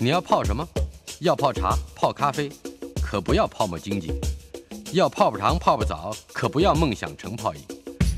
[0.00, 0.64] 你要泡什么？
[1.18, 2.48] 要泡茶、泡咖啡，
[3.02, 4.12] 可不要泡沫经济；
[4.92, 7.60] 要泡泡糖、泡泡澡，可不要梦想成泡影；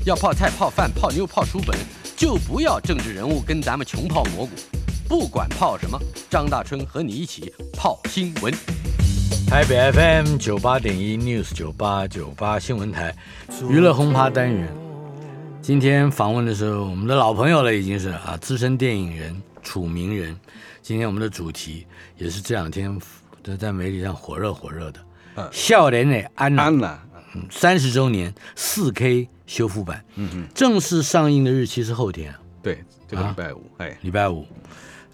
[0.05, 1.75] 要泡菜、泡饭、泡妞、泡书本，
[2.15, 4.51] 就不要政治人物跟咱们穷泡蘑菇。
[5.09, 5.99] 不管泡什么，
[6.29, 8.53] 张大春和你一起泡新闻。
[9.47, 13.15] 台北 FM 九八点一 News 九八九八新闻台
[13.67, 14.71] 娱乐轰趴单元，
[15.63, 20.37] 今天访问的时候，我们的老朋友了，已经是啊资深电影人楚明人。
[20.81, 21.85] 今天我们的主题
[22.17, 22.99] 也是这两天
[23.43, 24.99] 在在媒体上火热火热的，
[25.35, 25.49] 嗯。
[25.51, 26.63] 笑脸的安娜。
[26.63, 26.99] 安娜，
[27.49, 33.29] 三十周年四 K 修复版，嗯嗯，正式上映的日期是后天啊，对，这个啊？
[33.29, 34.45] 礼拜五，哎，礼拜五，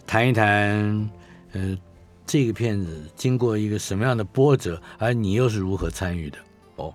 [0.05, 1.09] 谈一谈，
[1.51, 1.77] 呃，
[2.25, 6.37] 这个片子经过一个什么样的波折，而你又是如何参与的？
[6.77, 6.93] 哦，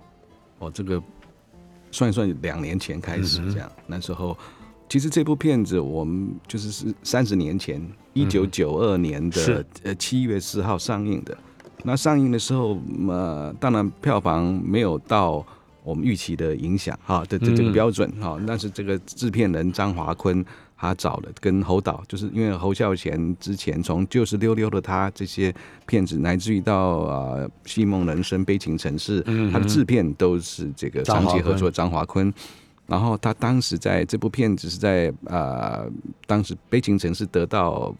[0.59, 1.01] 哦，这个
[1.91, 4.37] 算一算，两年前开始这样，那时候
[4.89, 7.81] 其实这部片子我们就是是三十年前，
[8.13, 11.35] 一九九二年的呃七月四号上映的。
[11.83, 15.45] 那上映的时候，呃，当然票房没有到
[15.83, 20.45] 我们预期的影响哈的这这个嗯标准哈，但是这个制片人张华坤
[20.77, 25.53] 他找的跟侯导，就是因为侯孝贤之前从就是溜溜的他这些
[25.85, 29.21] 片子，乃至于到啊《戏梦人生》《悲情城市》，
[29.51, 32.33] 他的制片都是这个长期合作张华坤。
[32.85, 35.85] 然后他当时在这部片子是在啊、
[36.27, 37.95] 当时《悲情城市》得到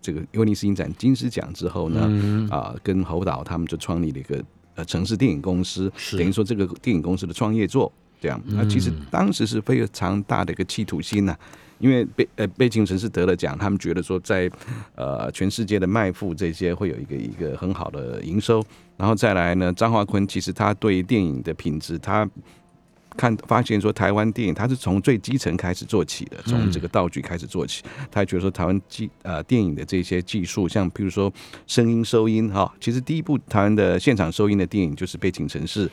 [0.00, 4.42] 这个威尼斯影展金狮奖之后呢，嗯啊、跟侯导他们就创立了一个
[4.76, 8.40] 呃城市电影公司，等于说这个电影公司的创业作这样。
[8.46, 11.36] 那其实当时是非常大的一个企图心呐、
[11.80, 14.48] 因为北呃北京城市得了奖，他们觉得说在
[14.94, 18.62] 呃全世界的卖付这些会有一个一个很好的营收，
[18.96, 22.26] 然后再来呢，张华坤其实他对电影的品质他。
[23.18, 27.82] 看发现说台湾电影，它是从最基层开始做起的，从这个道具开始做起。
[28.10, 31.30] 他觉得说台湾技呃电影的这些技术，像比如说
[31.66, 35.90] 声音收音哈，其实第一部台湾的现场收音的电影就是《背景城市》，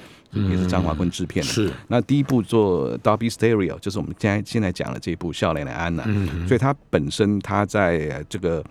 [0.51, 1.51] 也是张华坤制片的。
[1.51, 8.63] 是那第一部做 Dolby Stereo，就是我们现在现在讲的这一部《笑脸的安娜》，嗯所以它本身它在呃这个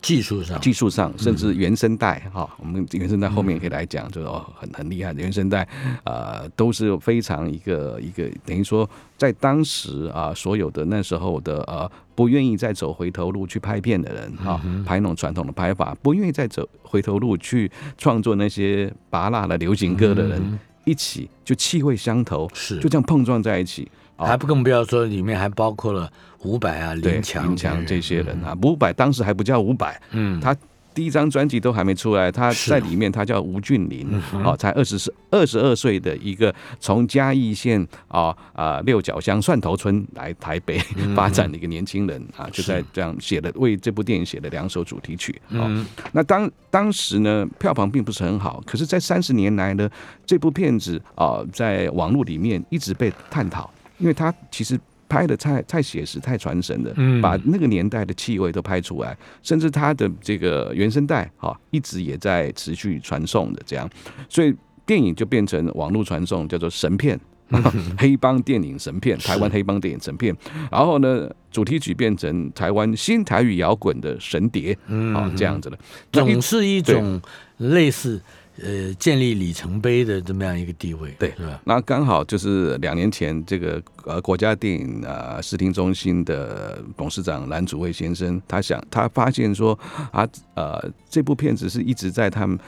[0.00, 5.66] 技术上，技术上，甚至原声带哈，我们原声带后面也可以来讲，就是哦很很厉害的原声带，
[6.04, 22.78] 呃，都是非常一个一个等于说在当时啊，所有的那时候的呃不愿意再走回头路去拍片的人哈，拍那种传统的拍法，不愿意再走回头路去创作那些拔辣的流行歌的人，一起就气味相投，是。
[22.80, 23.90] 就这样碰撞在一起。
[24.18, 26.12] 啊还不更不要说里面还包括了
[26.42, 30.54] 伍佰啊、对林强、林强这些人啊，伍佰当时还不叫伍佰，嗯，他
[30.94, 41.14] 第一张专辑都还没出来，他在里面他叫吴俊霖，嗯哦，才二十四二十二岁的一个从嘉义县啊啊六角乡蒜头村来台北嗯。
[41.14, 45.66] 发展的一个年轻人啊，就在这样写了为这部电影写了两首主题曲哦。
[45.68, 45.86] 嗯。
[46.10, 49.88] 那当当时呢，票房并不是很好，可是，在三十年来呢，
[50.26, 54.78] 这部片子啊、在网络里面一直被探讨，因为他其实
[55.08, 63.88] 拍的太太写实、太传神了，嗯把那个年代的气味都拍出来，甚至他的这个原声带哈、一直也在持续传送的这样，
[64.28, 64.54] 所以
[64.84, 67.18] 电影就变成网络传送，叫做神片。
[67.96, 70.36] 黑帮电影神片，台湾黑帮电影神片，
[70.70, 75.78] 然后呢，主题曲变成台湾新台语摇滚的神碟，嗯哦，这样子的。
[76.12, 77.18] 总是一种
[77.56, 78.20] 类似
[78.62, 81.60] 呃建立里程碑的这么样一个地位，对是吧？
[81.64, 89.78] 那刚好就是两年前，这个呃国家电影呃视听中心的董事长蓝祖蔚先生，他想他发现说
[90.12, 92.58] 啊呃这部片子是一直在他们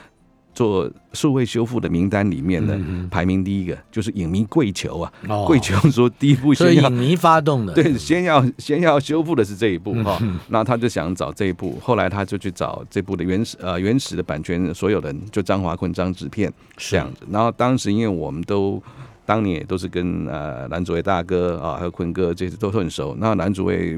[0.53, 2.77] 做数位修复的名单里面的
[3.09, 5.11] 排名第一个，就是影迷跪求啊，
[5.45, 17.21] 跪求说第一部先要所以影迷发动的， 对，先要先要修复的是这一部哈，那他就想找这一部，后来他就去找这部的原始呃原始的版权所有人，就张华坤张制片这样子。
[17.29, 18.81] 然后当时因为我们都
[19.31, 23.97] 当年也都是跟呃蓝祖蔚大哥啊还有坤哥这些都很熟，那蓝祖蔚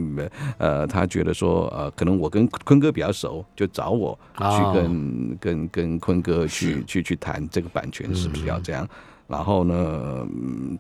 [0.60, 8.88] 呃他觉得说呃可能我跟坤哥比较熟，就找我去哦跟、跟跟坤哥去去去谈这个版权是不是要这样。
[9.28, 10.78] 然后呢，嗯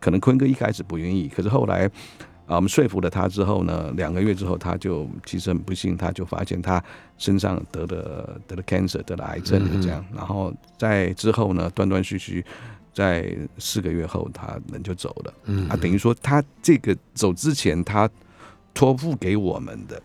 [0.00, 1.84] 可能坤哥一开始不愿意，可是后来
[2.46, 6.82] 啊，我们说服了他之后呢，两个月之后，他就其实很不幸，他就发现他
[7.18, 10.02] 身上得了得了 cancer，得了癌症这样。
[10.16, 12.44] 然后在之后呢，断断续续，
[12.92, 15.34] 在四个月后，他人就走了。
[15.44, 18.08] 嗯啊，等于说他这个走之前，他
[18.74, 20.00] 托付给我们的。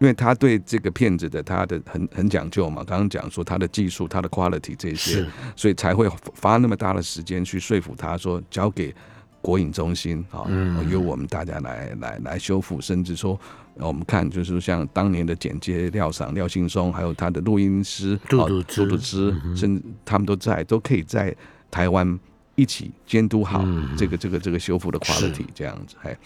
[0.00, 6.08] 因为他对这个片子的他的很很讲究嘛，刚刚讲说他的技术、他的 quality 这些是，所以才会
[6.40, 8.94] 花那么大的时间去说服他说交给
[9.42, 10.46] 国影中心啊，
[10.88, 13.36] 由我们大家来来来修复，甚至说
[13.74, 21.34] 我们看就是像当年的剪接廖赏廖信松，还有他的录音师杜杜杜杜之，甚至他们都在，都可以在
[21.72, 22.16] 台湾
[22.58, 23.64] 一起监督好
[23.96, 26.18] 这个这个这个修复的 quality 这样子，哎，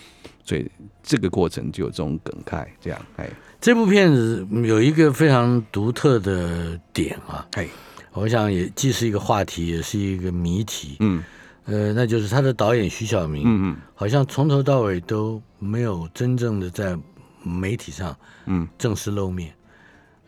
[0.43, 0.69] 所以
[1.03, 3.29] 这个过程就有这种梗概，这样，哎，
[3.61, 7.69] 这部片子有一个非常独特的点啊，哎，
[8.13, 11.23] 我想也既是一个话题，也是一个谜题，嗯。
[11.65, 16.99] 呃，那就是他的导演徐晓明，嗯嗯，好像从头到尾都没有真正的在
[17.45, 19.55] 媒体上，嗯，正式露面。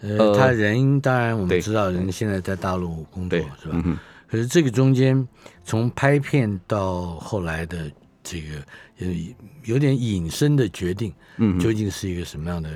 [0.01, 3.83] 呃，他人当然我们知道，人现在在大陆工作是吧？
[3.85, 3.99] 嗯
[4.35, 5.29] 可是这个中间，
[5.63, 7.89] 从拍片到后来的
[8.21, 8.49] 这个
[8.97, 9.09] 有
[9.75, 12.69] 有点隐身的决定，嗯，究竟是一个什么样的？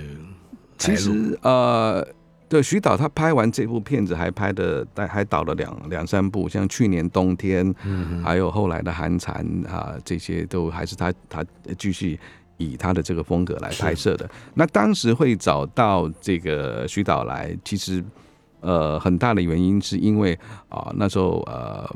[0.79, 2.07] 其实呃。
[2.49, 11.45] 对，徐导他拍完这部片子，还拍的，还还导了两两三部，像去年冬天，嗯，还有后来的寒蝉啊，这些都还是他他
[11.77, 12.19] 继续
[12.57, 14.31] 以他的这个风格来拍摄的。
[14.55, 18.03] 那当时会找到这个徐导来，其实
[18.61, 20.39] 呃很大的原因是因为
[20.69, 21.89] 啊那时候呃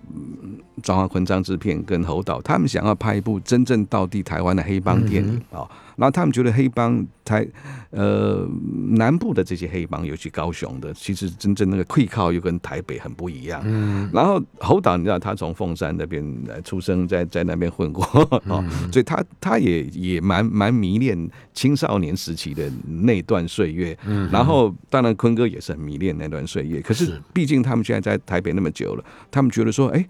[0.83, 5.69] 张华坤、张制片跟侯导他们想要拍一部真正到地台湾的黑帮电影啊。
[5.97, 7.47] 然后他们觉得黑帮台
[7.91, 8.49] 呃
[8.91, 13.63] 南部的这些黑帮，尤其高雄的，其实真正那个溃靠又跟台北很不一样。
[13.65, 16.25] 嗯，然后侯导你知道他从凤山那边
[16.65, 18.05] 出生，在在那边混过
[18.49, 23.97] 哦，所以他他也也蛮蛮迷恋青少年时期的那段岁月。
[24.07, 26.81] 嗯，然后当然坤哥也是很迷恋那段岁月。
[26.81, 30.05] 可是毕竟他们现在在台北那么久了，他们觉得说，哎，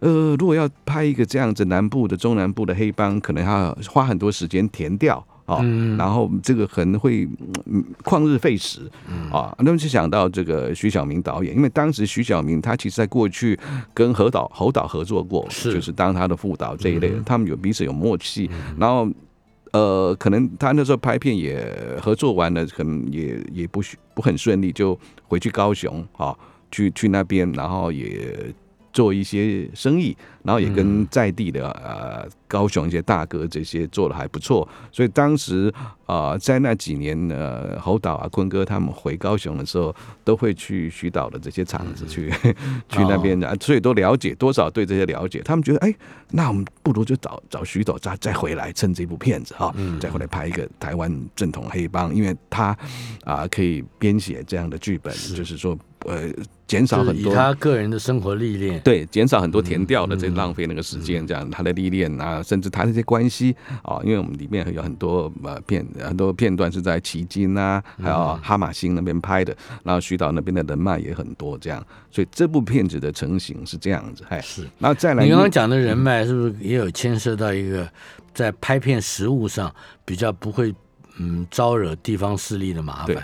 [0.00, 5.24] 呃，如果要拍一个这样子南部的中南部的黑帮，可能要花很多时间填掉。
[5.48, 5.62] 啊，
[5.96, 7.26] 然后这个可能会
[8.04, 8.82] 旷日费时
[9.32, 13.58] 啊，那么就想到这个徐晓明导演，因为当时徐晓明他其实在过去
[13.94, 15.72] 跟何导侯导合作过，是。
[15.72, 19.08] 就是当他的副导这一类，他们有彼此有默契，然后
[19.72, 23.80] 呃，可能他那时候拍片也合作完了，可能也也不
[24.12, 26.36] 不很顺利，就回去高雄啊，
[26.70, 28.52] 去去那边，然后也。
[28.90, 35.72] 做一些生意，然后也跟在地的呃高雄一些大哥这些做的还不错，所以当时
[36.06, 42.30] 啊在那几年呢侯导啊坤哥他们回高雄的时候，都会去徐导的这些厂子去
[42.88, 45.94] 去那边的，所以都了解多少对这些了解，他们觉得哎，
[46.30, 52.76] 那我们不如就找找徐导再再回来趁这部片子哈，再回来拍一个台湾正统黑帮，因为他
[53.24, 55.78] 啊可以编写这样的剧本，就是说。
[56.06, 56.30] 呃，
[56.68, 77.88] 减少很多他个人的生活历练，对，减少很多填掉的，这浪费那个时间，这样他的历练啊，甚至他那些关系啊，因为我们里面有很多呃片，很多片段是在奇经啊，还有哈马星那边拍的，然后徐导那边的人脉也很多，这样，所以这部片子的成型是这样子，哎，是，然后再来，你刚刚讲的人脉是不是也有牵涉到一个
[78.34, 79.74] 在拍片实务上
[80.04, 80.74] 比较不会
[81.18, 83.16] 嗯招惹地方势力的麻烦，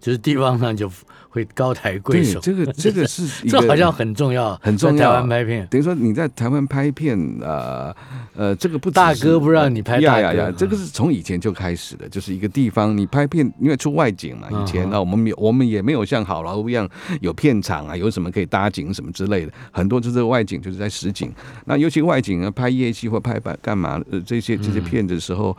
[0.00, 0.90] 就是地方上就。
[1.30, 5.12] 会高抬贵手，这个这个是 这好像很重要，很重要。
[5.12, 7.94] 台湾拍片，等于说你在台湾拍片，呃
[8.34, 16.88] 呃，这个不大哥不让你拍大哥，这个是从以前就开始的，就是一个地方你拍片，因为出外景嘛，以前啊，我们没我们也没有像好莱坞一样
[17.20, 21.30] 有片场啊，有什么可以搭景什么之类的，很多就是外景就是在实景。
[21.66, 25.54] 那尤其外景啊，拍夜戏或拍干嘛呃这些这些片子的时候，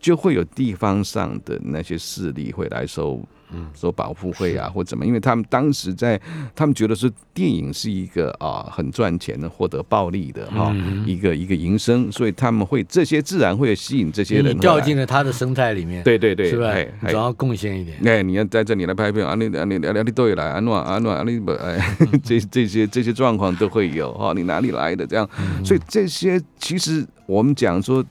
[0.00, 3.22] 就会有地方上的那些势力会来收。
[3.54, 5.06] 嗯，说保护会啊，或怎么？
[5.06, 6.20] 因为他们当时在，
[6.54, 10.74] 他们觉得是电影是一个啊很赚钱的、获得暴利的哈
[11.06, 16.02] 一个一个营生，所以他们会这些自然会吸引这些人掉进了他的生态里面。
[16.02, 16.74] 对对对，是吧？
[17.02, 17.96] 总要贡献一点。
[18.04, 21.78] 哎，你要在这里来拍片啊，你啊你啊你都来啊暖啊暖啊你不哎，
[22.22, 25.28] 这这些这些状况都会有哈，你哪里来的这样？
[25.64, 28.04] 所以这些其实我们讲说。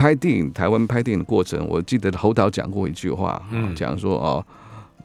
[0.00, 3.42] 拍电影，台湾拍电影的过程，我记得侯导讲过一句话，
[3.74, 4.46] 讲说哦，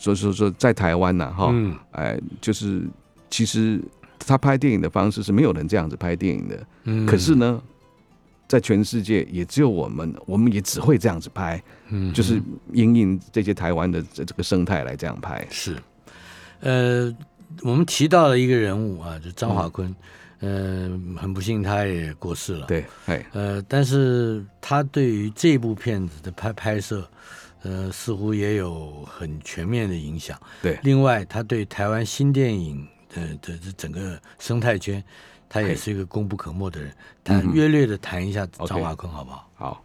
[0.04, 1.54] 说说说在台湾呐，哈，
[1.92, 2.82] 哎，就是
[3.30, 3.82] 其实
[4.20, 7.62] 他拍电影的方式是没有人这样子拍电影的，嗯，可是呢，
[8.50, 12.42] 在全世界也只有我们，我们也只会这样子拍，嗯，就是
[12.74, 15.78] 因应这些台湾的这这个生态来这样拍，是，
[16.60, 17.16] 呃，
[17.62, 19.96] 我们提到了一个人物啊，就张华坤。
[20.46, 22.66] 嗯，很不幸，他也过世了。
[22.68, 27.10] 对，哎，呃，但是他对于这部片子的拍拍摄，
[27.64, 30.40] 呃，似乎也有很全面的影响。
[30.62, 35.04] 对，另外，他对台湾新电影的的这整个生态圈，
[35.50, 36.94] 他也是一个功不可没的人。
[37.24, 39.50] 他约略的谈一下张华坤，好不好？
[39.56, 39.84] 好。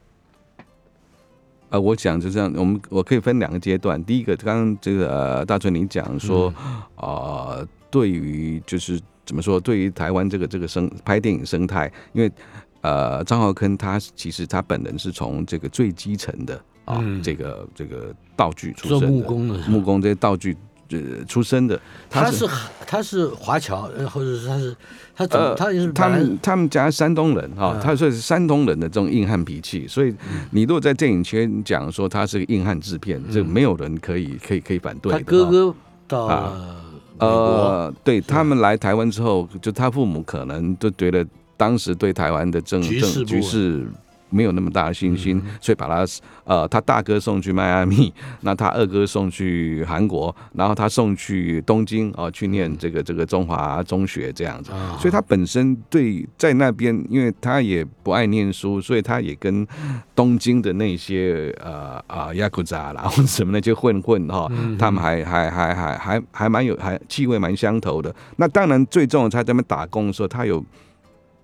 [1.70, 4.02] 呃，我讲就这样，我们我可以分两个阶段。
[4.04, 6.52] 第一个，刚刚这个大春你讲说，
[6.96, 9.00] 啊，对于就是。
[9.28, 9.60] 怎么说？
[9.60, 12.32] 对于台湾这个这个生拍电影生态，因为
[12.80, 16.58] 呃，张浩坤他其实他本人是从这个最基层的
[16.88, 17.22] 啊，嗯。
[17.22, 19.58] 这个这个道具出身的木工的。
[19.68, 20.56] 木工这些道具
[20.90, 21.78] 呃出身的，
[22.08, 22.46] 他是
[22.86, 24.74] 他是华侨，呃或者是他是
[25.14, 27.80] 他怎么呃，他也是他们他们家山东人哈、嗯。
[27.82, 30.14] 他说是山东人的这种硬汉脾气，所以
[30.50, 35.74] 你如果在电影圈讲说他是个硬汉制片，这个没有人可以可以可以反对他哥哥
[36.06, 36.84] 到啊了
[37.20, 41.26] 美国，呃，对他们来台湾之后，就他父母可能就觉得
[41.56, 43.86] 当时对台湾的政政局势
[44.30, 46.04] 没有那么大的信心，所以把他
[46.44, 59.66] 呃他大哥送去迈阿密， 那他二哥送去韩国，然后他送去东京哦、去念这个这个中华中学这样子，啊所以他本身对在那边，因为他也不爱念书，所以他也跟
[60.14, 68.14] 东京的那些呃啊亚库扎啦或者什么那些混混哈、他们还还还还还还蛮有还气味蛮相投的。
[68.36, 70.64] 那当然最重要，他在那边打工的时候，他有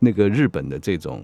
[0.00, 1.22] 那个日本的这种。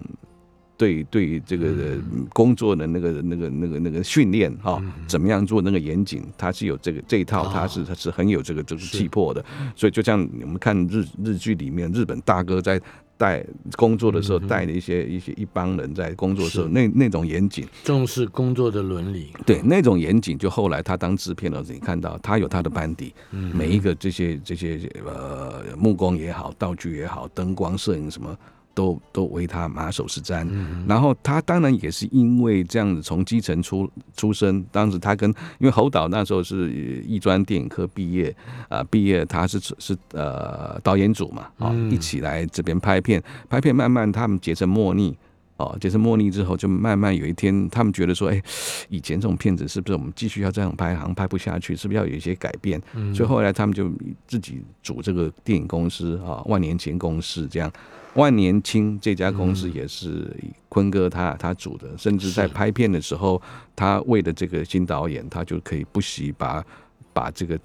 [0.80, 1.98] 对对，这个呃
[2.32, 9.44] 工作的那个那个那个那个训练哈，怎么样做那个严谨，他是有这个这一套，他是他是很有这个这个气魄的。
[9.76, 12.80] 所以就像我们看日日剧里面，日本大哥在
[13.18, 13.44] 带
[13.76, 23.54] 工作的时候带的一些一些一帮人在工作的时候，那那种严谨，重视工作的伦理，对那种严谨，就后来他当制片的时候，你看到他有他的班底，嗯。
[23.54, 28.34] 每一个这些这些呃木工也好，道具也好，灯光摄影什么。
[28.74, 30.48] 都都为他马首是瞻，
[30.86, 36.70] 然后他当然也是因为这样子从基层出出身，当时他跟因为侯导那时候是
[37.06, 38.34] 艺专电影科毕业，
[38.68, 41.90] 啊、毕业他是是呃导演组嘛，啊、嗯。
[41.90, 45.16] 一起来这边拍片，拍片慢慢他们结成莫逆，
[45.56, 48.40] 哦，结成莫逆之后，就慢慢有一天，他们觉得说，哎，
[48.88, 52.80] 以前这种片子是不是我们继续要这样拍，好像拍不下去，是不是要有一些改变？
[53.14, 53.90] 所以后来他们就
[54.28, 57.70] 自己组这个电影公司啊，万年前公司这样。
[58.14, 60.36] 万年青这家公司也是
[60.68, 63.40] 坤哥他他组的，甚至在拍片的时候，
[63.76, 66.64] 他为了这个新导演，他就可以不惜把
[67.12, 67.56] 把这个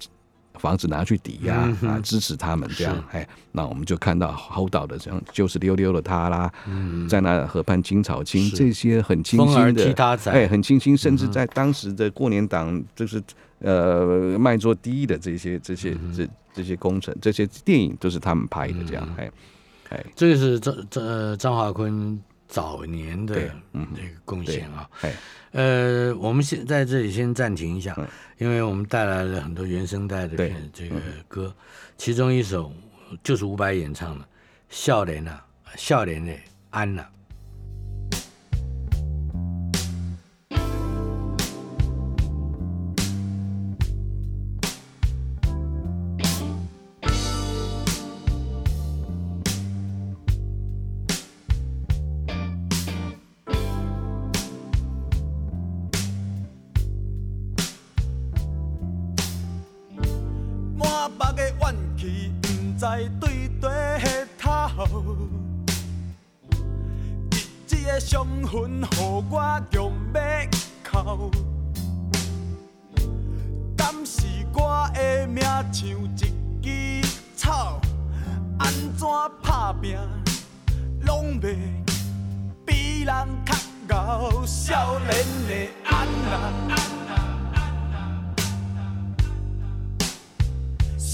[0.54, 3.04] 房子拿去抵押啊，支持他们这样。
[3.10, 6.52] 哎，那我们就看到侯导的这样就是溜溜的他啦，
[7.08, 9.94] 在那河畔青草青这些很清新的，
[10.30, 13.20] 哎，很清新，甚至在当时的过年档，就是
[13.58, 19.24] 呃卖座第一的这些这些嗯这这些工程，这些电影都是他们拍的，这样，嗯。
[19.24, 19.30] 哎
[19.96, 24.88] 哎，这个是张张呃张华坤早年的对嗯这个贡献啊。
[25.00, 25.14] 哎，
[25.52, 28.06] 呃，我们先在这里先暂停一下嗯，
[28.38, 30.36] 因为我们带来了很多原声带的
[30.72, 30.96] 这个
[31.28, 31.54] 歌，
[31.96, 32.70] 其中一首
[33.22, 34.24] 就是伍佰演唱的
[34.68, 35.40] 《笑脸呐，
[35.76, 36.32] 笑脸的
[36.70, 37.06] 安呐、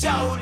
[0.02, 0.36] 少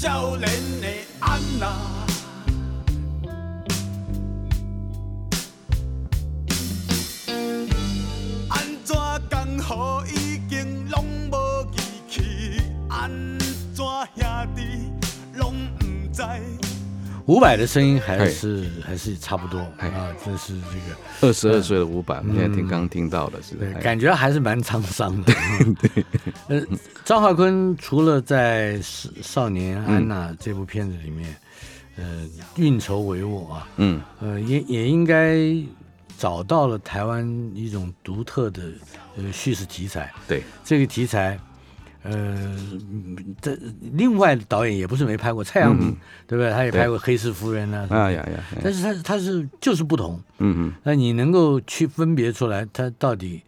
[0.00, 0.48] 少年
[0.80, 0.86] 的
[1.18, 1.66] 安娜，
[8.48, 8.96] 安怎
[9.28, 11.36] 刚好已经拢无
[12.08, 12.62] 气？
[12.88, 13.10] 安
[13.74, 13.84] 怎
[14.16, 14.24] 兄
[14.56, 14.90] 弟
[15.34, 16.69] 拢不知？
[17.30, 25.32] 伍佰的声音还是还是差不多哎啊，这是这个二十二岁的伍佰，我们现在听嗯刚刚听到的是感觉还是蛮沧桑的。
[25.80, 26.04] 对，
[26.48, 26.66] 呃，
[27.04, 31.36] 张华坤除了在《少少年安娜》这部片子里面，
[31.96, 34.00] 呃，运筹帷幄啊，嗯。
[34.18, 35.38] 呃，也也应该
[36.18, 38.62] 找到了台湾一种独特的
[39.16, 40.12] 呃叙事题材。
[40.26, 41.38] 对，这个题材，
[42.02, 42.34] 呃，
[42.90, 43.56] 嗯这
[43.92, 45.96] 另外的导演也不是没拍过，蔡阳明、嗯。
[46.26, 46.50] 对不对？
[46.50, 50.18] 他也拍过《黑市夫人》啊，哎呀呀，哎但是他他是就是不同。
[50.38, 50.72] 嗯嗯。
[50.82, 53.42] 那你能够去分别出来，他到底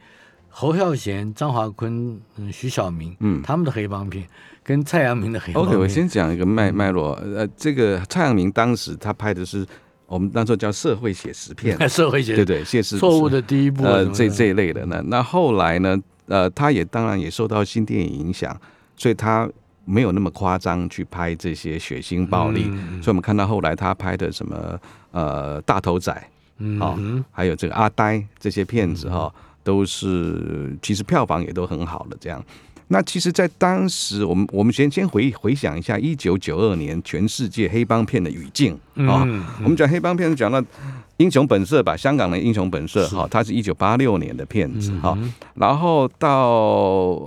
[0.49, 3.41] 侯孝贤、张华坤、嗯徐小明，嗯。
[3.43, 4.27] 他们的黑帮片
[4.63, 5.73] 跟蔡阳明的黑帮片。
[5.75, 7.13] OK，我先讲一个脉脉络。
[7.35, 9.67] 呃，这个蔡阳明当时他拍的是
[10.07, 12.45] 我们那时候叫社会写实片， 社会写实。
[12.45, 13.83] 对对，写实错误的第一步
[14.13, 14.85] 这这一类的。
[14.87, 15.03] 呢。
[15.07, 18.59] 那后来呢，呃，他也当然也受到新电影影响，
[18.97, 19.49] 所以他
[19.85, 22.67] 没有那么夸张去拍这些血腥暴力。
[22.69, 24.79] 嗯所以我们看到后来他拍的什么
[25.11, 29.33] 呃大头仔，哦嗯嗯还有这个阿呆这些片子哈、
[29.65, 32.43] 都是其实票房也都很好的这样。
[32.89, 40.61] 那其实，在当时，我们我们先先回回想一下一九九二年全世界黑帮片的语境啊、嗯我们讲黑帮片是讲到
[41.17, 45.19] 《英雄本色》吧，香港的《英雄本色》是哈，它是一九八六年的片子嗯哈。
[45.55, 46.39] 然后到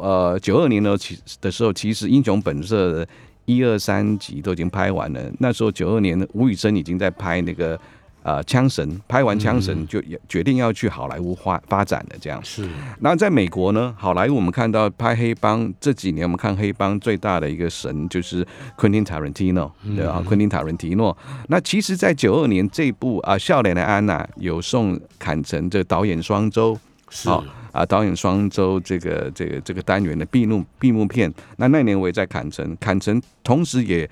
[0.02, 3.08] 呃九二年呢，其的时候，其实《英雄本色》的
[3.46, 5.20] 一二三集都已经拍完了。
[5.40, 7.80] 那时候九二年，吴宇森已经在拍那个
[8.26, 12.44] 呃《枪神》，拍完《枪神》就也决定要去好莱坞发发展的这样。
[12.44, 12.68] 是
[13.02, 21.16] 那在美国呢，好莱坞我们看到拍黑帮这几年，我们看黑帮最大的一个神就是昆汀塔伦提诺，对啊，昆汀塔伦提诺。
[21.50, 26.76] 那其实，在九二年这部啊《笑脸的安娜》有送坎城这导演双周，
[27.12, 31.32] 是好啊，导演双周这个这个这个单元的闭幕闭幕片。
[31.58, 34.10] 那那年我也在坎城，坎城同时也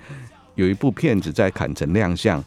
[0.54, 2.42] 有一部片子在坎城亮相，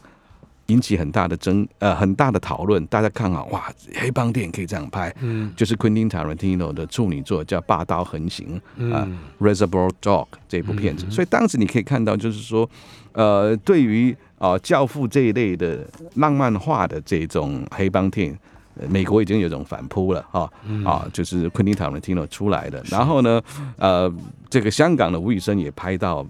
[0.68, 2.84] 引起很大的争呃很大的讨论。
[2.86, 8.60] 大家看好哇，黑帮电影可以这样拍，嗯就是昆汀塔伦蒂诺的处女作叫《霸道横行》
[8.94, 11.10] 啊，嗯 Reservoir Dog》这部片子。
[11.10, 12.68] 所以当时你可以看到，就是说，
[13.12, 18.38] 呃，对于啊、教父》这一类的浪漫化的这种黑帮电影。
[18.80, 20.48] 呃美国已经有种反扑了哈
[20.84, 23.42] 啊，就是昆汀塔伦蒂诺出来的，然后呢，
[23.76, 24.08] 呃，
[24.48, 26.24] 这个香港的吴宇森也拍到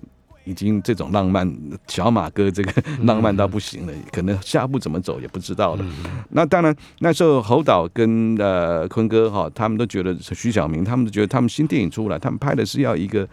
[0.49, 1.47] 已经这种浪漫
[1.87, 5.85] 小马哥这个浪漫到不行了，可能下一步怎么走也不知道了。
[6.31, 13.29] 那当然那时候侯导跟呃坤哥哈，他们都觉得徐小明，他们都觉得他们新电影出来，他们拍的是要一个。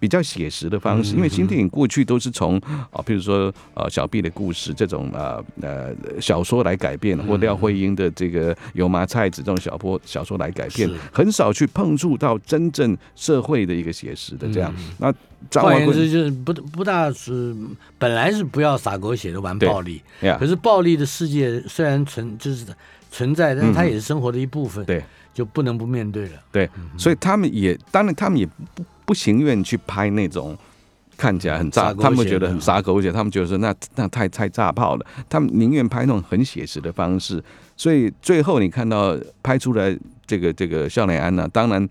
[0.00, 2.58] 比较写实的方式，因为新电影过去都是从
[2.90, 14.74] 啊，比如说呃小毕的故事这种呃呃小说来改编，或廖慧英的这个油麻菜籽这种小说小说来改变，很少去碰触到真正社会的一个写实的这样。
[14.98, 15.12] 那
[15.60, 17.54] 换言之，就是不不大是
[17.98, 20.36] 本来是不要撒狗血的玩暴力，呀。
[20.40, 22.66] 可，是暴力的世界虽然存就是
[23.10, 25.02] 存在，但是它嗯也是生活的一部分，对，
[25.34, 26.32] 就不能不面对了。
[26.52, 30.56] 对，所以他们也当然他们也不不情愿去拍那种。
[31.16, 37.44] 看起来很炸，他们觉得很的撒狗血，他们觉得说那那太太炸炮了，他们宁愿拍那种很写实的方式，
[37.76, 39.94] 所以最后你看到拍出来
[40.26, 41.86] 这个这个笑脸安呢，当然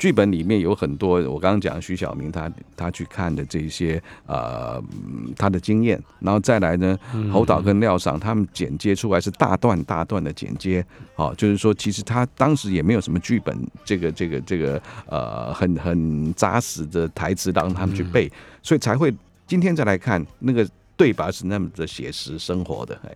[0.00, 6.98] 剧本里面有很多我刚刚讲徐小明他他去看的这些呃嗯他的经验，然后再来呢
[7.30, 10.82] 侯导跟廖赏他们剪接出来是大段大段的剪接，
[11.16, 18.32] 哦，就是说其实他当时也没有什么剧本这个这个这个呃很很扎实的台词让他们去背，
[18.62, 19.14] 所以才会
[19.46, 23.14] 今天再来看那个对白是那么的写实生活的，哎。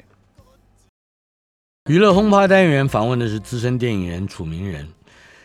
[1.91, 4.87] 娱乐轰趴单元访问的是资深电影人楚明仁，《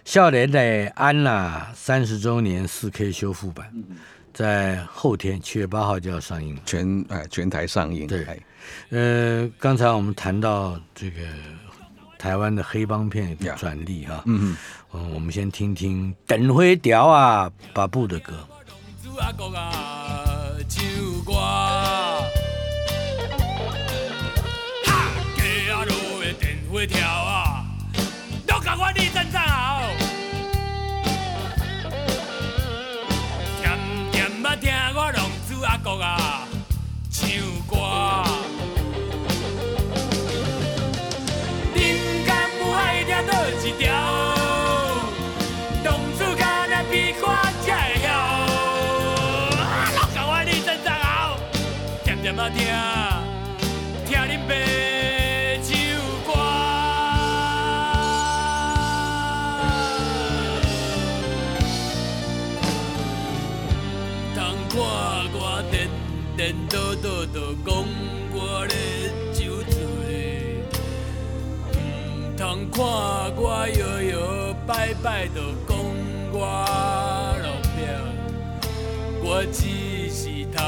[0.09, 3.71] 笑脸的安娜》三十周年四 K 修复版，
[4.33, 6.61] 在后天七月八号就要上映了。
[6.65, 8.23] 全哎全台上映，对。
[8.23, 8.39] 哎。
[8.89, 11.21] 呃，刚才我们谈到这个
[12.17, 14.57] 台湾的黑帮片的呀转例哈，嗯
[14.93, 18.33] 嗯，我们先听听等会调啊巴布的歌。
[19.03, 19.11] 主
[72.79, 72.87] 看
[73.35, 75.77] 我摇摇摆摆，就讲
[76.31, 76.39] 我
[77.41, 77.77] 落魄。
[79.21, 80.63] 我只是头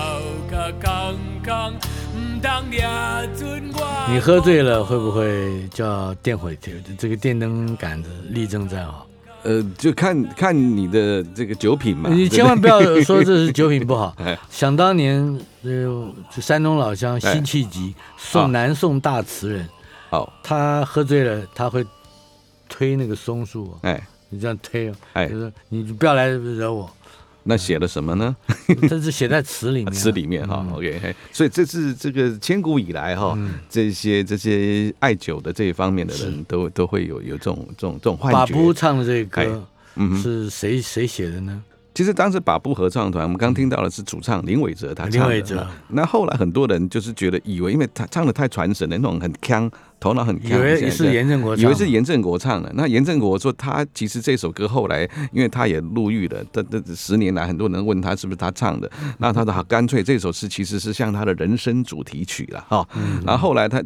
[0.50, 1.74] 壳空空，
[2.14, 3.80] 毋通抓准我。
[4.10, 6.52] 你喝醉了会不会叫电火
[6.98, 9.08] 这个电灯杆子立正站好？
[9.44, 12.10] 呃，就看看你的这个酒品嘛。
[12.12, 14.38] 你千万不要说这是酒品不好 哎。
[14.50, 15.24] 想当年，
[15.64, 19.70] 呃，这山东老乡辛弃疾送南宋大词人，
[20.10, 21.84] 好，他喝醉了，他会
[22.72, 24.02] 推那个松树，哎。
[24.30, 25.28] 你这样推哦，哎。
[25.28, 26.90] 就，是你不要来惹我。
[27.44, 28.34] 那写了什么呢？
[28.88, 33.38] 这是写在词里面， 词里面哈嗯，OK，所以这是这个千古以来哈，
[33.70, 38.54] 这些这些爱酒的这一方面的人都都会有有这种这种这种幻把觉。
[38.54, 39.46] 布唱的这个哎。
[39.46, 41.62] 歌嗯，是谁谁写的呢？
[41.94, 45.20] 其实当时把布合唱团，我们刚听到的是主唱林伟哲他唱的。
[45.20, 52.72] 林伟哲那后来很多人就是觉得以为，因为他唱的太传神了，那种很腔，头脑很以腔，为是严正国唱，以为是严正国唱的。
[52.76, 62.88] 那严正国说他其实这首歌后来，因为他也入狱了，这这十年来很多人问他是不是他唱的，那他说好干脆这首诗其实是像他的人生主题曲了哈。
[63.26, 63.84] 然后后来他。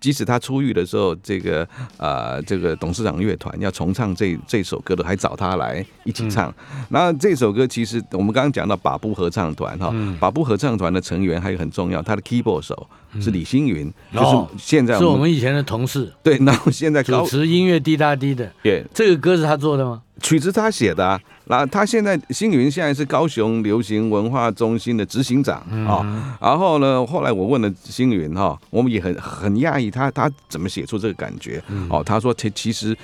[0.00, 6.54] 即使他出狱的时候，这个呃，这个董事长乐团要重唱这这首歌的，还找他来一起唱。
[6.88, 12.88] 然后这首歌其实我们刚刚讲到把布合唱团哈，把布合唱团的成员还有很重要，他的 keyboard 手
[13.20, 18.50] 是李星云，哦就是现在是我们以前的同事，对，然后现在主高持音乐滴答滴的。
[18.62, 20.02] 对这个歌是他做的吗？
[20.20, 32.96] 曲子他写的、啊，然后他现在星云现在是高雄流行文化中心的执行长啊、然后呢，后来我问了星云哈、我们也很很讶异他他怎么写出这个感觉哦，他说其其实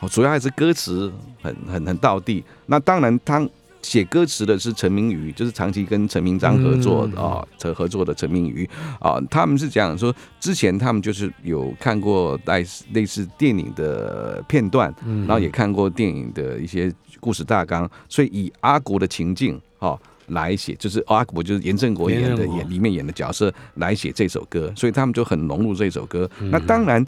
[0.00, 3.46] 哦主要还是歌词很很很到地，那当然他。
[3.82, 14.94] 写歌词的是陈明宇，就是长期跟陈明章合作的啊，合合作的陈明宇啊，他们是讲说，之前他们就是有看过类似类似电影的片段，
[15.26, 26.30] 然后也看过电影的一些故事大纲，所以以阿国的情境哦来写，就是阿国就是严正国演的演里面演的角色来写这首歌，所以他们就很融入这首歌。
[26.38, 27.04] 那当然，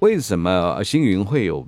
[0.00, 1.66] 为什么星云会有？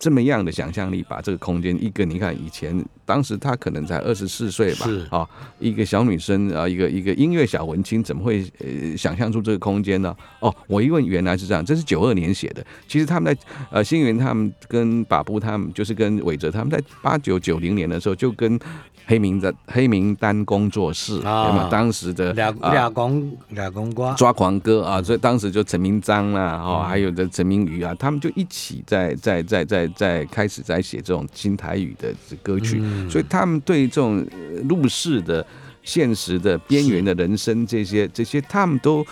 [0.00, 10.16] 这么样的想象力，把这个空间，一个你看以前当时她可能才二十四岁吧是，啊，一个小女生啊，一个一个音乐小文青，怎么会呃想象出这个空间呢？
[10.40, 12.64] 哦，我一问原来是这样，这是九二年写的。
[12.88, 18.58] 其实他们在呃星云他们跟把布他们就是跟伟哲他们在八九九零年的时候就跟
[19.10, 21.48] 黑名的黑名单工作室，啊。
[21.48, 21.68] 有没有？
[21.68, 35.44] 当时的俩啊俩公俩公瓜，抓狂哥啊，所以当时就陈明章啦，哦，还有的陈明宇啊，他们就一起在在在在在开始在写这种新台语的歌曲，所以他们对这种呃入世的、
[35.82, 39.04] 现实的、边缘的人生这些这些，他们都。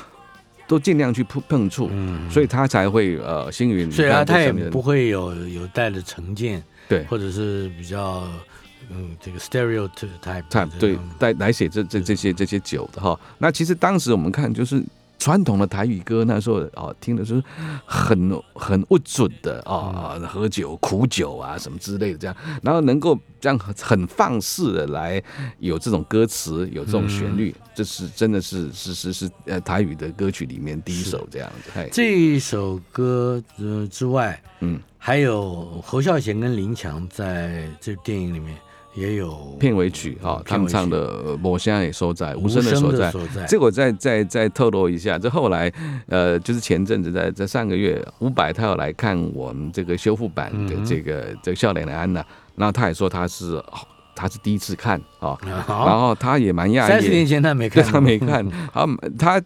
[0.69, 1.91] 都尽量去碰碰触，
[2.31, 3.91] 所以他才会呃星云。
[3.91, 7.03] 所以啊，他也不会有有带着成见，对。
[7.05, 8.29] 或者是比较
[8.91, 13.19] 嗯这个 stereotype 差对来来写这这这些这些酒的哈。
[13.39, 14.83] 那其实当时我们看就是。
[15.21, 17.43] 传统的台语歌那时候哦，听的是
[17.85, 25.21] 很很不准的啊、嗯喝酒苦酒啊什么之类的这样，然后能够这样很很放肆的来
[25.59, 31.73] 有这种歌词，有这种旋律，嗯这是真的是是是是呃台语的歌曲里面第一首这样子。
[31.75, 38.57] 嘿，这一首歌呃之外，嗯，还有侯孝贤跟林强在这电影里面
[38.99, 43.13] 也有片尾曲啊、他们唱的《我现在也收在无声的无所在》
[43.47, 45.73] 这个我再再再透露一下，这后来
[46.07, 52.25] 呃，就是前阵子在在上个月，伍佰他要来看我们这个修复版的这个、这个笑脸的安娜，
[52.57, 53.65] 然后他也说他是哦
[54.15, 58.45] 他是第一次看啊、然，后他也蛮讶异，三十年前他没看，他没看，
[59.17, 59.43] 他他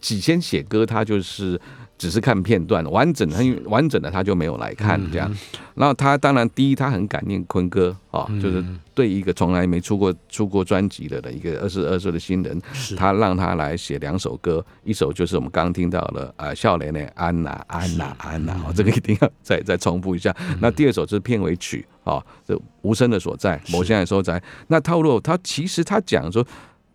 [0.00, 1.60] 几先写歌，他就是
[1.98, 5.34] 只是看片段，完整的完整的他就没有来看这样。
[5.74, 12.60] 然后他当然第一他很感念坤哥啊、就是对一个从来没出过出过专辑的的一个二十二岁的新人，
[12.96, 20.34] 他让他来写两首歌，一首就是我们刚刚听到的啊，笑脸的安娜安娜安娜，哦，这个一定要再再重复一下。
[20.60, 24.42] 那第二首就是片尾曲啊，这无声的所在，我现在所在。
[24.68, 26.46] 那套路他其实他讲说，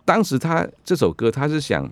[0.03, 1.87] 当时他这首歌他是想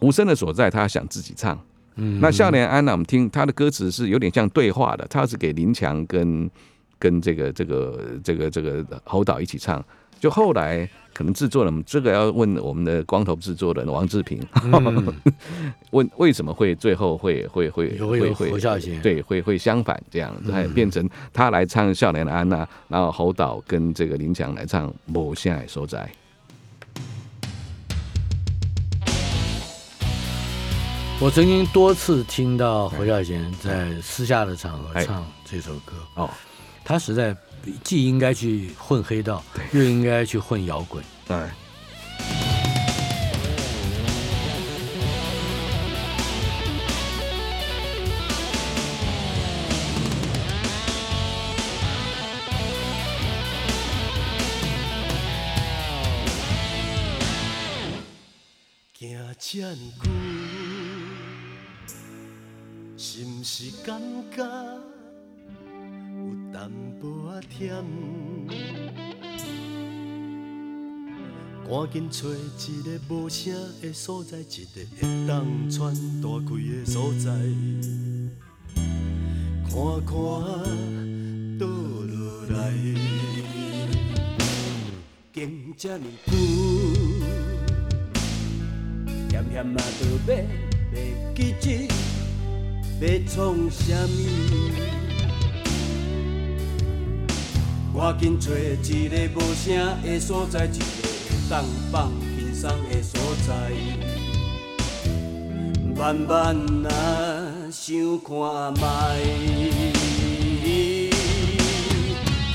[0.00, 1.56] 无声的所在，他想自己唱。
[1.98, 2.18] 嗯。
[2.20, 6.50] 那笑脸安娜，我们听他的歌词是有点像对话的，他是给林强跟
[6.98, 9.84] 跟这个这个这个这个侯导一起唱。
[10.20, 10.84] 就后来
[11.14, 14.44] 可能制作人，这个要问我们的光头制作人王志平，
[15.92, 18.58] 问为什么会最后会会会会会侯
[19.00, 25.86] 对会会相反这样子，还变成他来唱笑脸的安娜，然后侯导跟这个林强来唱《某现在所
[31.20, 35.04] 我曾经多次听到侯孝贤在私下的场合哎。
[35.04, 36.30] 唱这首歌，哦，
[36.84, 37.36] 他实在
[37.82, 41.02] 既应该去混黑道，又应该去混摇滚。
[41.26, 41.36] 对，
[58.96, 60.17] 这呢久，
[63.00, 64.44] 是毋是感觉
[66.16, 66.68] 有淡
[67.00, 67.84] 薄仔忝？
[71.68, 77.30] 赶紧找一个无声的所在，一个会当喘大气的所在，
[79.62, 79.72] 看
[80.04, 80.12] 看
[81.56, 82.74] 倒落来，
[85.32, 86.32] 经这呢久。
[89.30, 90.34] 险险啊，着要
[90.94, 90.98] 要
[91.36, 91.86] 记起
[93.00, 94.18] 要创啥物？
[97.96, 99.66] 赶紧找一个无声
[100.02, 103.50] 的所在，一个会当放轻松的所在。
[105.96, 106.56] 慢慢
[106.86, 106.90] 啊，
[107.70, 109.16] 想看卖。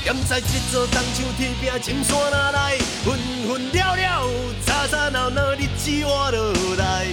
[0.04, 4.28] 踮在这座东像铁饼青山哪来，分分了了，
[4.66, 7.06] 吵吵闹闹，日子活落来。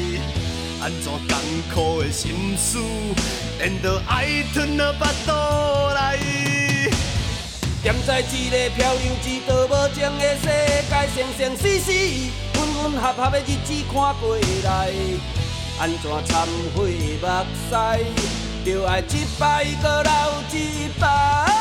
[0.83, 1.37] 安怎艰
[1.71, 2.79] 苦的心思，
[3.61, 5.31] 连着爱吞到腹肚
[5.93, 6.89] 内。
[7.83, 10.47] 站在一个漂流一道无情的世
[10.89, 11.91] 界，生生死死，
[12.53, 14.89] 分分合合的日子看过来。
[15.79, 17.27] 安怎忏悔目
[17.69, 17.75] 屎，
[18.65, 20.11] 就爱一摆搁流
[20.51, 21.60] 一摆。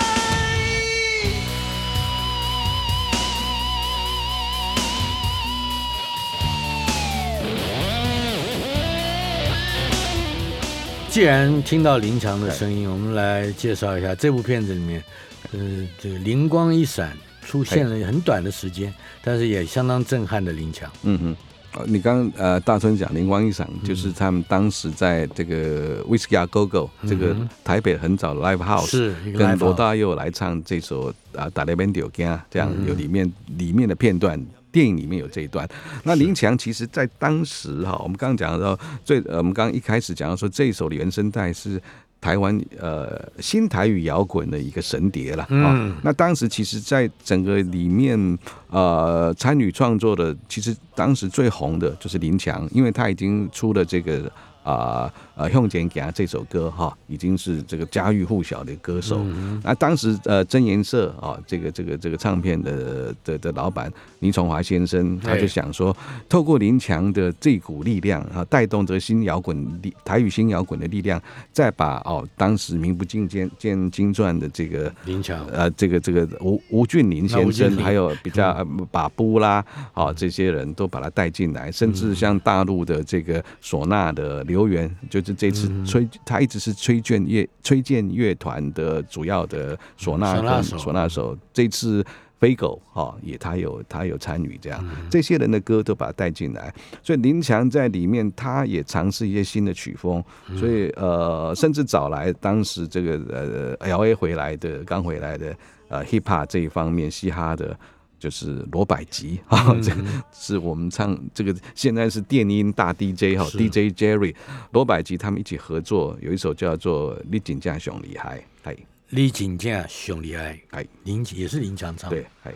[11.11, 15.03] 既然听到林强的声音，我们来介绍一下这部片子里面，
[15.51, 15.59] 呃，
[16.01, 18.95] 这个灵光一闪，出现了很短的时间，
[19.25, 20.89] 但是也相当震撼的林强。
[21.03, 21.37] 嗯哼。
[21.73, 34.41] 哦，你刚刚呃，大春讲灵光一闪，就是他们当时在这个 Whisky a Go Go 这个台北很早的 Live House，是跟罗大佑来唱这首啊《打雷边丢干》，这样有里面里面的片段。
[34.73, 35.69] 电影里面有这一段，
[36.05, 41.81] 那林强其实在当时哈，我们刚刚讲到最，呃我们刚刚一开始讲到说这一首的原声带是
[42.21, 54.31] 台湾呃新台语摇滚的一个神碟了啊、嗯那当时其实，在整个里面呃参与创作的，其实当时最红的就是林强，因为他已经出了这个。
[54.63, 55.11] 啊呃，
[55.49, 59.25] 用简给他这首歌哈，已经是这个家喻户晓的歌手。
[59.63, 65.97] 那当时呃，真颜社啊，这个这个这个唱片的的的老板倪崇华先生，他就想说，
[66.29, 71.21] 透过林强的这股力量啊，带动这个新摇滚力台语新摇滚的力量，
[71.53, 91.37] 再把哦当时名不经见见经传的这个林强呃，这个这个吴吴俊林先生，还有比较呃把布啦，啊这些人都把他带进来，甚至像大陆的这个唢呐的刘源，就是这次崔，他一直是崔健乐崔健乐团的主要的唢呐跟唢呐手。
[91.53, 92.05] 这次。
[92.41, 95.07] 飞狗哈、也他有他有参与这样，嗯。
[95.11, 100.57] 这些人的歌都把他带进来，所以林强在里面他也尝试一些新的曲风，嗯。
[100.57, 105.55] 所以呃，甚至找来当时这个呃 L A 回来的刚回来的
[105.89, 107.79] 呃 hip hop 这一方面嘻哈的。
[108.21, 114.35] 就是罗百吉啊，嗯这个是我们唱这个现在是电音大 DJ 哈，DJ Jerry
[114.71, 118.77] 罗百吉他们一起合作，有一首叫做《你真正上厉害》，哎
[119.09, 122.09] 李锦健兄弟爱，哎，林也是林强唱。
[122.09, 122.17] 的。
[122.17, 122.53] 对，哎。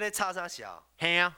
[0.00, 0.82] 咧吵啥笑？
[0.98, 1.36] 嘿啊，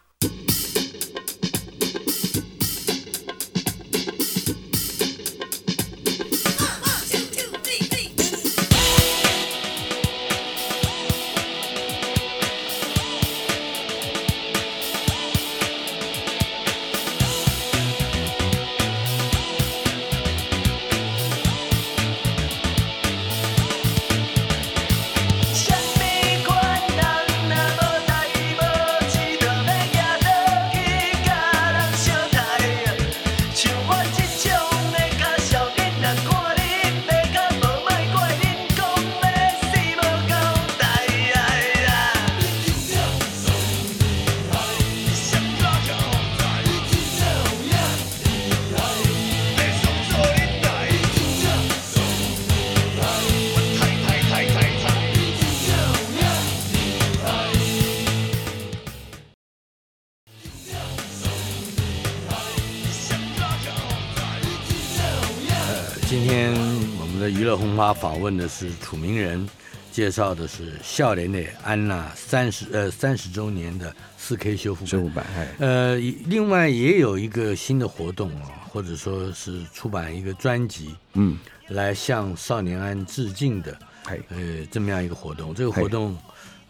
[67.52, 69.46] 我们的娱乐红花访问的是楚名人，
[69.90, 74.88] 介绍的是笑脸的安娜三十呃三十周年的四 K 修复版。
[74.88, 81.38] 修复版，哎，呃，另外也有一个新的活动啊，或者说是出版一个专辑，嗯，
[81.68, 85.54] 来向少年安致敬的，哎，呃，这么样一个活动。
[85.54, 86.16] 这个活动，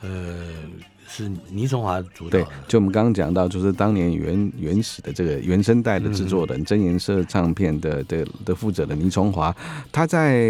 [0.01, 0.53] 呃，
[1.15, 9.55] 是倪崇华主导对，，就我们刚刚讲到，就是当年原原始的这个原声带的制作嗯人，真颜社唱片的的的负责人倪崇华，
[9.93, 10.43] 他在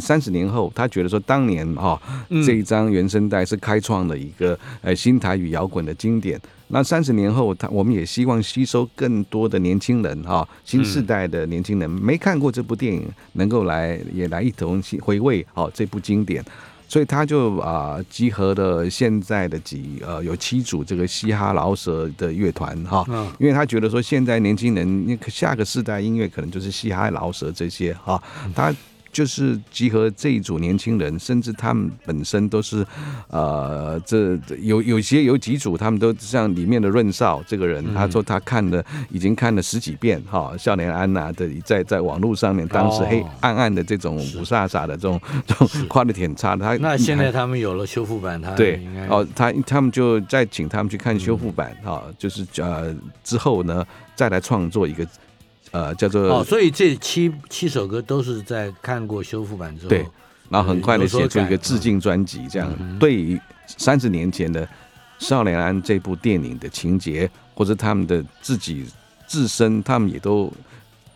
[0.00, 2.00] 三十年后，他觉得说当年哈、
[2.30, 6.40] 嗯这一张原声带是开创了一个呃新台语摇滚的经典。
[6.68, 16.44] 那三十年后，他我们也希望吸收更多的年轻人哈、新世代的年轻人、没看过这部电影，能够来也来一同回味哦这部经典。
[16.88, 28.22] 所以他就啊、集合了现在的几呃有七组这个嘻哈饶舌的乐团哈，嗯因为他觉得说现在年轻人那个下个世代音乐可能就是嘻哈饶舌这些哈，
[28.54, 28.74] 他。
[29.16, 32.86] 就是集合这一组年轻人，甚至他们本身都是，
[33.28, 53.82] 呃，这这有有些有几组，他们都像里面的润少这个人，他说他看了已经看了十几遍哈，少年安娜的在在网络上面，当时黑哦暗暗的这种五煞煞的这种这种夸的挺差的，他那现在他们有了修复版，他对哦，他他们就再请他们去看修复版哈、就是呃之后呢
[54.14, 55.08] 再来创作一个
[55.76, 60.06] 呃叫做、哦，所以这七七首歌都是在看过修复版之后，对
[60.48, 64.64] 然后很快的写出一个致敬专辑，这样、嗯对于三十年前的
[65.18, 68.86] 《少年安》这部电影的情节，或者他们的自己
[69.26, 70.52] 自身，他们也都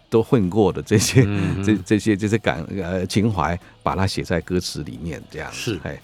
[0.09, 5.99] 都混过的这些、嗯这这些这些感呃情怀，把它写在歌词里面，这样是哎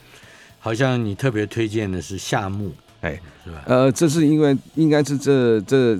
[0.59, 3.21] 好像你特别推荐的是夏目，哎。
[3.45, 3.63] 是吧？
[3.67, 5.97] 呃，这是因为应该是这这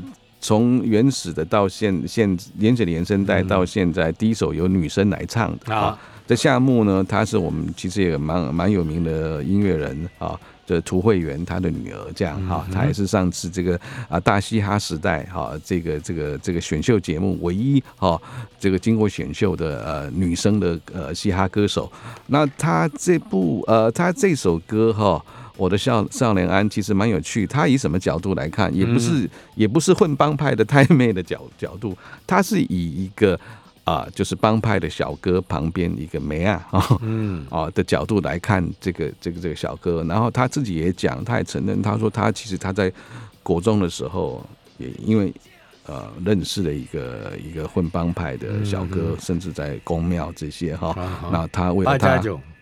[0.47, 5.99] 从原始的到现现原始的原声带到现在，第一首由女生来唱的啊啊。
[6.25, 13.77] 这夏木呢，她是我们其实也蛮蛮有名的音乐人啊，这涂慧源她的女儿这样哈，她也是上次这个
[14.09, 18.17] 啊大嘻哈时代哈这个这个这个选秀节目唯一哈
[18.61, 21.91] 这个经过选秀的呃女生的呃嘻哈歌手。
[22.29, 25.21] 那她这部呃她这首歌哈。
[25.57, 33.39] 我的少少年安其实蛮有趣，他以什么角度来看，也不是、也不是混帮派的太妹的角角度，他是以一个
[33.85, 36.67] 啊、就是帮派的小哥旁边一个梅啊
[37.51, 42.93] 啊 的角度来看这个这个这个小哥，然后他自己也讲，他也承认，他说他其实他在
[43.43, 44.45] 国中的时候
[44.79, 45.33] 也因为。
[45.89, 50.93] 呃，认识了一个一个混帮派的小哥，甚至在公庙这些哈，
[51.31, 52.21] 那他为了他，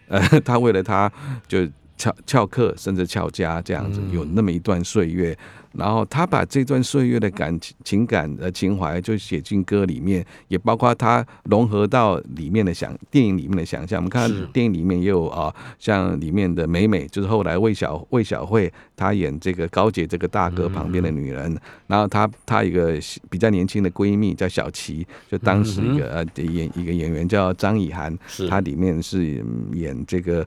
[0.08, 1.10] 呃， 他为了他
[1.48, 5.36] 就翘翘课，甚至翘家这样子，嗯有那么一段岁月。
[5.76, 13.98] 然后他把这段岁月的感情、情感的情怀，就写进歌里面，也包括他融合到里面的想电影里面的想象。
[13.98, 22.96] 我们看电影里面也有啊、像里面的美美，就是后来魏小魏小慧，她演这个高姐这个大哥旁边的女人，然后她她一个
[23.28, 28.16] 比较年轻的闺蜜叫小琪，就当时一个、呃演一个演员叫张以涵，
[28.48, 30.46] 她里面是嗯演这个。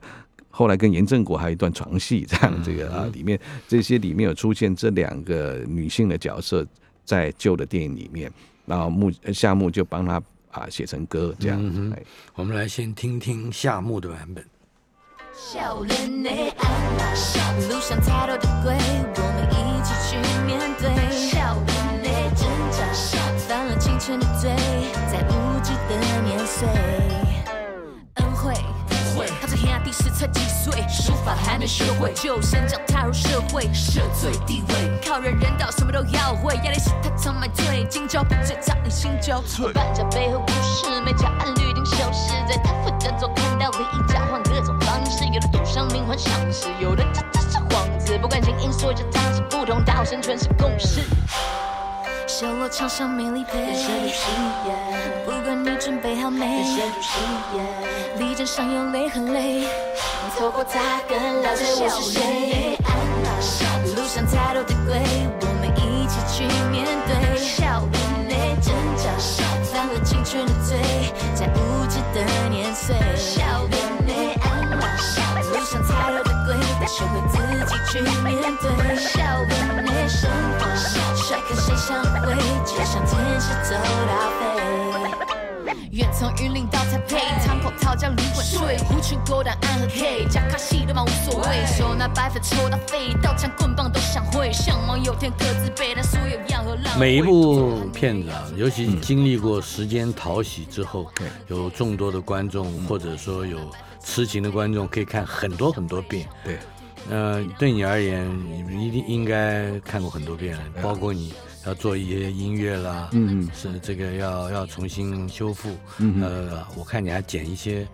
[0.58, 6.66] 后来跟严正国还有一段床戏，这样这个啊，里面这些里面有出现这两个女性的角色
[7.04, 8.28] 在旧的电影里面，
[8.66, 11.94] 然后木呃夏木就帮他啊写成歌这样，
[12.34, 14.44] 我们来先听听夏木的版本。
[15.32, 16.24] 笑脸
[17.68, 18.74] 路上太多的鬼，
[19.14, 20.90] 我们一起去面对。
[21.30, 22.42] 笑脸的挣
[22.72, 22.78] 扎，
[23.46, 24.50] 犯了青春的罪，
[25.08, 25.30] 在无
[25.62, 25.90] 知的
[26.26, 26.97] 年岁。
[30.18, 39.40] 才几岁，书法还没学会，就先将踏入社会，社最地位，靠人人道，什么都要会，压力是他常买醉，今朝不醉在你心酒。
[39.72, 51.00] 搬家背后故事，每家按律定修饰，在他负责做看到利益交换各种方式，有的赌上命换上市，有的这只是幌子，不管情因所以这汤是不同道，生全是共识。
[52.28, 53.74] 修罗场上美丽配，
[55.24, 56.62] 不管你准备好没，
[58.18, 59.66] 力争上有泪和泪，
[60.38, 62.76] 透过它更了解我是谁。
[63.96, 65.00] 路上太多的鬼，
[65.40, 67.38] 我们一起去面对。
[67.38, 67.82] 笑
[70.04, 70.76] 青春的罪，
[71.34, 72.20] 在无知的
[72.50, 72.94] 年岁。
[73.16, 73.40] 笑
[75.50, 78.68] 路上太多的鬼，得学会自己去面对。
[78.96, 79.16] 笑
[81.88, 82.34] 相会，
[82.66, 83.74] 就像天使走
[84.06, 85.72] 到飞。
[85.92, 87.16] 远从云林到台北，
[87.46, 96.98] 堂口讨价离滚水，狐群狗党暗和黑，假卡西流氓无所谓，手拿白粉抽到废，刀枪棍棒都想会，向往有天各自背，但所有样和浪。
[96.98, 103.58] 每一部片子啊，尤其经历过时间淘洗之后，对有众多的观众，或者说有
[104.04, 106.28] 痴情的观众，可以看很多很多遍。
[106.44, 106.58] 对，
[107.08, 108.28] 呃，对你而言，
[108.68, 111.32] 你一定应该看过很多遍了，包括你
[111.66, 113.50] 要做一些音乐啦，嗯嗯。
[113.54, 116.22] 是这个要要重新修复，嗯
[116.76, 117.86] 我看你还剪一些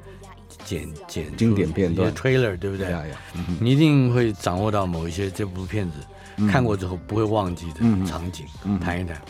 [0.65, 2.09] 剪剪出经典片段。
[2.09, 2.87] 一些 trailer，对不对？
[2.87, 3.05] 对
[3.61, 8.79] 你一定会掌握到某一些这部片子、看过之后不会忘记的嗯场景，嗯。
[8.81, 9.21] 谈一谈。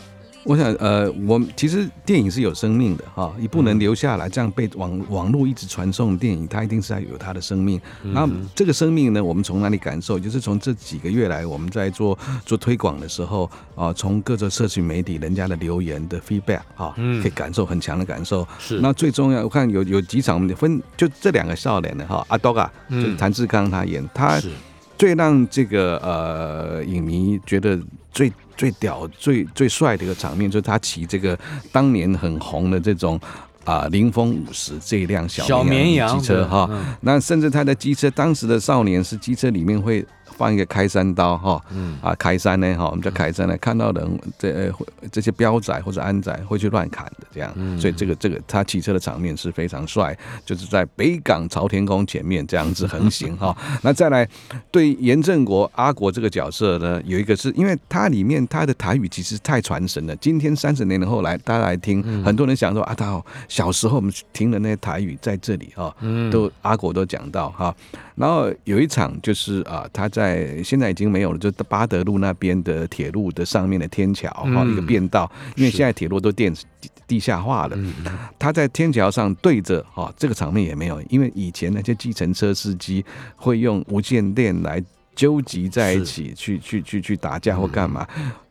[0.45, 7.81] 我想，呃，我们其实电影是有生命的哈，你不能留下来，这样被网网络一直传送电影，它一定是要有它的生命。
[8.03, 10.19] 那这个生命呢，我们从哪里感受？
[10.19, 18.47] 就是从这几个月来，我们在做做推广的时候啊，从各个社群媒体人家的留言的 feedback 哈，嗯可以感受很强的感受。
[18.59, 24.51] 是那最重要，我看有有几场我们分就这两个笑脸的哈，阿多嘎，就是谭志刚他演，他是
[24.99, 27.79] 最让这个呃影迷觉得
[28.13, 31.39] 最最屌、最最帅的一个场面，就是他骑这个
[31.73, 33.21] 当年很红的这种
[33.65, 36.69] 啊凌风五十这一辆小小绵羊机车哈。
[36.71, 40.05] 嗯那甚至他的机车，当时的少年是机车里面会
[40.37, 41.99] 放一个开山刀哈，嗯。
[42.03, 44.73] 啊开山呢哈，我们叫开山呢，看到人这
[45.11, 47.81] 这些彪仔或者安仔会去乱砍的这样，嗯。
[47.81, 53.57] 所以这个这个他骑车的场面是非常帅，就是在北港朝天宫前面这样子横行哈。
[53.83, 54.29] 那再来
[54.71, 66.31] 对严正国阿国这个角色呢，有一个是因为他里面他的台语其实太传神了，今天三十年后来大家来听，很多人想说啊，他小时候我们听的那些台语在这里哈，嗯。
[66.31, 67.75] 都阿国都讲到哈。
[68.17, 70.24] 然后有一场就是啊，他在
[70.63, 77.77] 现在已经没有了，就是巴德路那边的铁路的上面的天桥哈，嗯一个便道，因为现在铁路都电地地下化了。
[77.77, 77.95] 嗯
[78.39, 83.05] 他在天桥上对着哈、这个场面也没有，因为以前那些计程车司机
[83.37, 84.83] 会用无线电来
[85.15, 88.07] 纠集在一起去去去去打架或干嘛。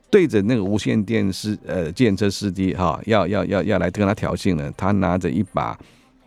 [0.10, 5.76] 对着那个无线电司呃，计程车司机哈、要要要要来跟他挑衅了，他拿着一把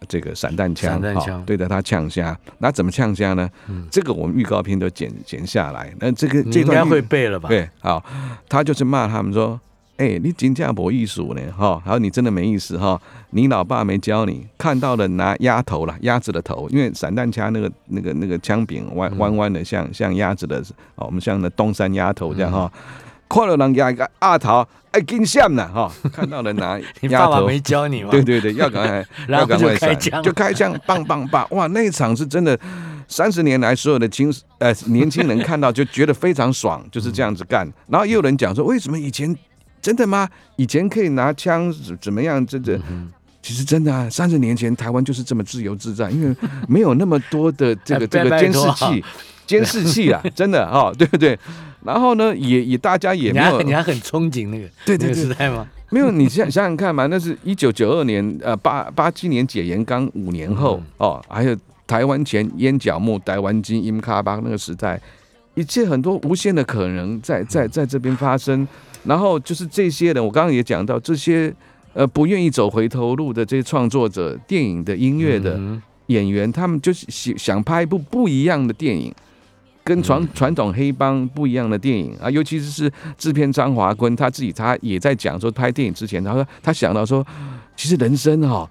[0.09, 2.37] 这个散弹枪，哈散弹枪对着他呛虾。
[2.59, 3.49] 那怎么呛虾呢？
[3.91, 5.93] 这个我们预告片都剪剪下来。
[5.99, 8.05] 那这个你应该这段预会背了吧？，对，好，
[8.49, 9.59] 他就是骂他们说
[9.97, 20.59] ：“哎、你金价博艺术呢，哈，还有你真的没意思哈，你老爸没教你，看到了拿鸭头了，鸭子的头，因为散弹枪那个那个那个枪柄弯弯弯的，像像鸭子的，
[20.97, 22.71] 哦，我们像那东山鸭头这样哈。
[23.29, 25.93] 看到人家一个阿头，哎，惊险了哈！
[26.13, 28.11] 看到人拿 你爸爸没教你吗？
[28.11, 31.47] 对对对，要赶快， 然后要赶快就开枪就开枪， 棒棒棒！
[31.51, 32.59] 哇，那一场是真的，
[33.09, 37.71] 三十年来所有的青呃年轻人看到就觉得非常爽，就是这样子干。
[37.89, 39.37] 然后也有人讲说，为什么以前
[39.83, 40.29] 真的吗？
[40.57, 42.45] 以前可以拿枪怎怎么样？
[42.47, 42.81] 真的。
[43.43, 46.35] 其实真的啊，三十年前台湾就是这么自由自在，因为
[46.67, 49.05] 没有那么多的这个哎这个监视器，
[49.47, 51.39] 监视器啊， 真的哈、 对不对？
[51.85, 55.67] 然后呢，也也大家也你没有还你还很憧憬那个那个对对对时代吗？
[55.91, 65.01] 没有，你想想想看嘛，那是一九九二年，呃，八八七年解严刚五年后、哦，还有台湾前烟角木、台湾金、英卡巴那个时代，
[65.55, 68.67] 一切很多无限的可能在在在这边发生。
[69.05, 71.55] 然后就是这些人，我刚刚也讲到，这些
[71.95, 79.15] 呃不愿意走回头路的这些创作者、电影的、音乐的嗯演员，他们就是想想拍一部不一样的电影。
[79.87, 87.25] 跟传传统黑帮不一样的电影啊，尤其是是制片张华坤他自己，他也在讲说，拍电影之前，他说他想到说，
[87.77, 88.69] 其实人生哈、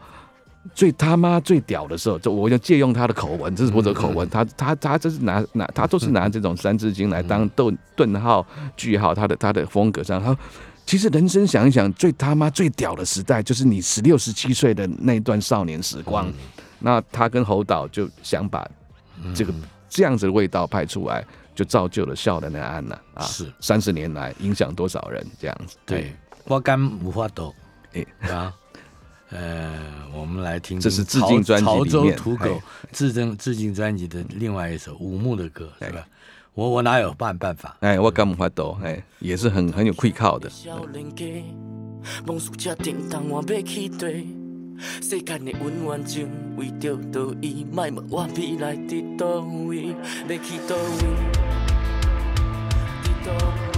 [0.74, 8.46] 最他妈最屌的时候，就我就借用他的口吻，这是我的口吻，他他他这是拿拿他都是拿这种三字经来当顿顿号
[8.76, 10.38] 句号，他的他的风格上，他说
[10.86, 16.30] 其实人生想一想，最他妈最屌的时代，就是你十六十七岁的那一段少年时光。
[16.80, 18.68] 那他跟侯导就想把
[19.34, 19.54] 这个
[19.90, 23.24] 这样子的味道拍出来，就造就了《笑人的案》了啊！
[23.24, 25.78] 是三十年来影响多少人这样子？
[25.86, 26.16] 对，
[26.46, 27.54] 我敢无法抖，
[27.94, 28.54] 哎啊，
[29.32, 29.80] 呃，
[30.14, 32.62] 我们来听听这是致敬专辑潮州里面土狗哎
[32.92, 36.06] 致敬致敬专辑的另外一首五木的歌，是吧？
[36.54, 37.76] 我我哪有办办法？
[37.82, 40.50] 哎，我干不发抖，哎，也是很很有愧靠的。
[40.50, 40.80] 少
[45.02, 49.88] 世间的恩怨情，为着道义，莫问我未来伫倒位，
[50.28, 51.02] 要去倒位，
[53.04, 53.75] 伫倒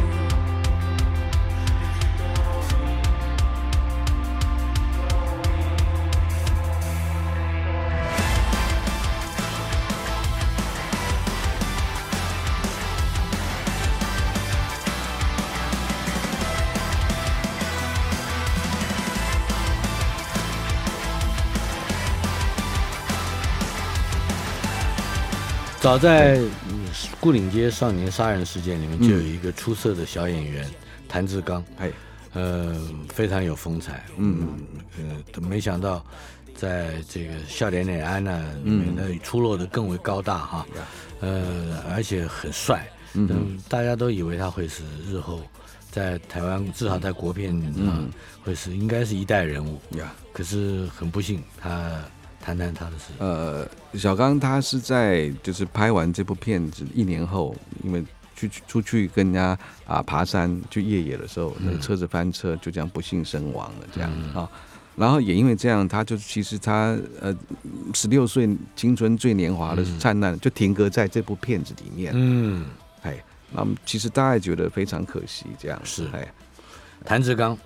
[25.88, 26.85] 早在嗯
[27.21, 30.69] 牯岭街少年杀人事件里面，就有一个出色的小演员
[31.07, 31.89] 谭志刚，哎，
[32.33, 32.75] 呃，
[33.07, 34.03] 非常有风采。
[34.17, 34.49] 嗯
[34.97, 36.05] 呃，没想到
[36.53, 40.67] 在这个笑脸脸安呢里面呢，出落的更为高大哈，
[41.21, 42.85] 呃，而且很帅。
[43.13, 45.39] 嗯，大家都以为他会是日后
[45.89, 47.55] 在台湾，至少在国片
[47.88, 48.03] 啊，
[48.43, 49.79] 会是应该是一代人物。
[49.97, 51.97] 呀，可是很不幸，他
[52.48, 53.12] 谈谈他的事。
[53.18, 53.68] 呃，
[54.00, 58.02] 小刚他是在就是拍完这部片子一年后，因为
[58.38, 64.50] 去去出去跟人家啊爬山去越野的时候，那个车子翻车，就这样不幸身亡了，这样啊。
[64.95, 67.36] 然后也因为这样，他就其实他呃
[67.93, 72.14] 十六岁青春最年华的灿烂，就停格在这部片子里面。
[72.16, 72.66] 嗯，
[73.02, 73.22] 哎，
[73.52, 76.26] 那么其实大家也觉得非常可惜，这样是哎。
[77.04, 77.58] 谭志刚。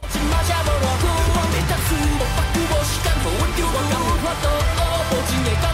[5.55, 5.65] 哦，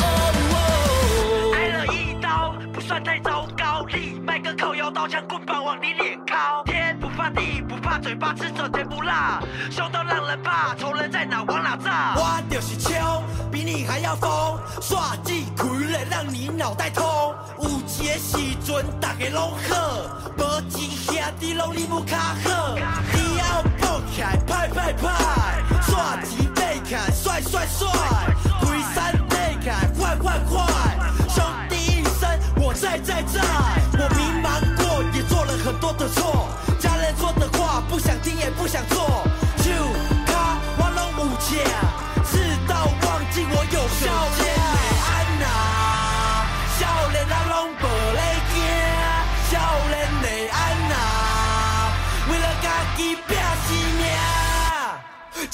[0.00, 3.84] 哦哦挨了一刀，不算太糟糕。
[3.88, 12.14] 你卖个靠腰刀枪棍棒往你脸敲，天不怕地不怕，嘴巴吃着甜不辣，凶到让人怕，仇人在哪往哪炸。
[12.16, 17.34] 我就是枪，比你还要疯，耍技开了让你脑袋痛。
[17.58, 19.74] 有一个时阵大家拢好，
[20.36, 25.08] 无钱兄弟拢你不卡好，你要抱起来拍拍拍，
[25.82, 27.88] 耍钱背起来帅帅帅，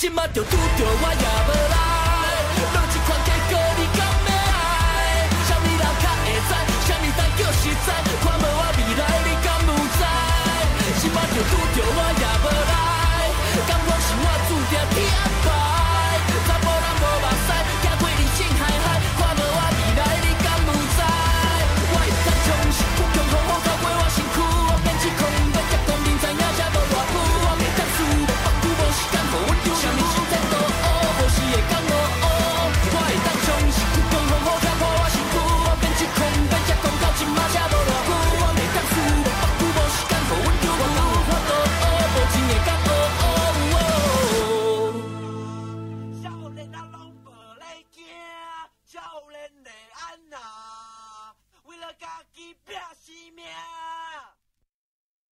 [0.02, 1.91] 今麦就拄着我也无啦，